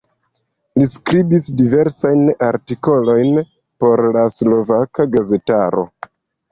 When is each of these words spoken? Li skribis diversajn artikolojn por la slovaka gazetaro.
Li 0.79 0.87
skribis 0.93 1.49
diversajn 1.59 2.25
artikolojn 2.49 3.39
por 3.85 4.07
la 4.19 4.27
slovaka 4.41 5.11
gazetaro. 5.19 5.89